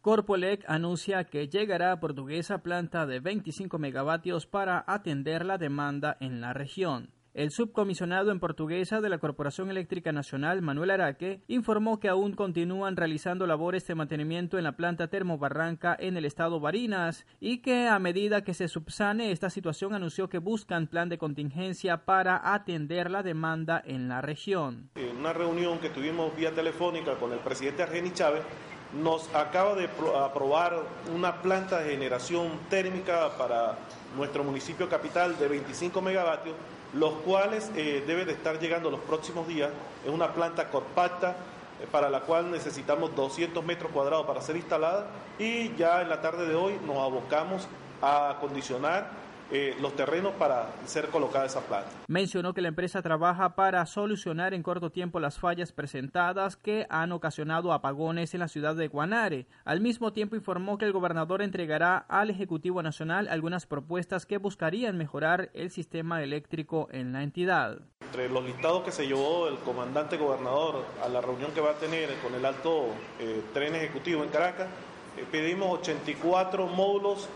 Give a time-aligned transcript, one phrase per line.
[0.00, 6.40] Corpolec anuncia que llegará a Portuguesa planta de 25 megavatios para atender la demanda en
[6.40, 7.10] la región.
[7.32, 12.96] El subcomisionado en portuguesa de la Corporación Eléctrica Nacional, Manuel Araque, informó que aún continúan
[12.96, 18.00] realizando labores de mantenimiento en la planta termobarranca en el estado Barinas y que a
[18.00, 23.22] medida que se subsane esta situación anunció que buscan plan de contingencia para atender la
[23.22, 24.90] demanda en la región.
[24.96, 28.40] En una reunión que tuvimos vía telefónica con el presidente Argeni Chávez,
[29.00, 29.88] nos acaba de
[30.18, 30.80] aprobar
[31.14, 33.76] una planta de generación térmica para
[34.16, 36.56] nuestro municipio capital de 25 megavatios
[36.94, 39.70] los cuales eh, deben de estar llegando los próximos días.
[40.04, 41.36] Es una planta compacta
[41.80, 45.06] eh, para la cual necesitamos 200 metros cuadrados para ser instalada
[45.38, 47.68] y ya en la tarde de hoy nos abocamos
[48.02, 49.10] a acondicionar
[49.52, 51.90] eh, los terrenos para ser colocada esa planta.
[52.06, 57.12] Mencionó que la empresa trabaja para solucionar en corto tiempo las fallas presentadas que han
[57.12, 59.46] ocasionado apagones en la ciudad de Guanare.
[59.64, 64.96] Al mismo tiempo informó que el gobernador entregará al Ejecutivo Nacional algunas propuestas que buscarían
[64.96, 67.78] mejorar el sistema eléctrico en la entidad.
[68.00, 71.74] Entre los listados que se llevó el comandante gobernador a la reunión que va a
[71.74, 72.86] tener con el alto
[73.18, 74.68] eh, tren ejecutivo en Caracas,
[75.16, 77.28] eh, pedimos 84 módulos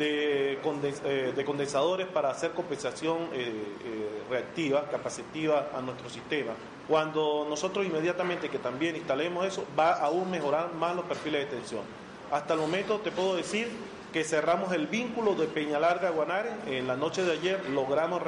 [0.00, 3.52] eh, de, condensadores para hacer compensación eh,
[3.84, 6.52] eh, reactiva, capacitiva a nuestro sistema.
[6.88, 11.56] Cuando nosotros inmediatamente que también instalemos eso, va a aún mejorar más los perfiles de
[11.56, 11.82] tensión.
[12.30, 13.68] Hasta el momento te puedo decir
[14.12, 16.50] que cerramos el vínculo de Peña Larga a Guanare.
[16.66, 18.22] En la noche de ayer logramos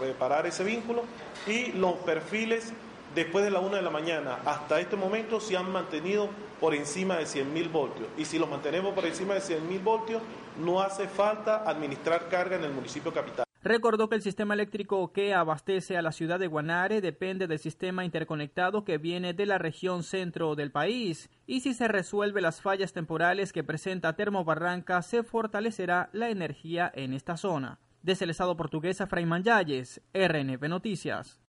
[0.00, 1.04] reparar ese vínculo
[1.46, 2.72] y los perfiles
[3.16, 6.28] después de la una de la mañana hasta este momento se han mantenido
[6.60, 8.08] por encima de 100.000 voltios.
[8.18, 10.22] Y si los mantenemos por encima de 100.000 voltios,
[10.62, 13.46] no hace falta administrar carga en el municipio capital.
[13.62, 18.04] Recordó que el sistema eléctrico que abastece a la ciudad de Guanare depende del sistema
[18.04, 22.92] interconectado que viene de la región centro del país y si se resuelve las fallas
[22.92, 27.80] temporales que presenta Termobarranca se fortalecerá la energía en esta zona.
[28.02, 31.40] Desde el Estado portugués, Fray Yayes, RNP Noticias.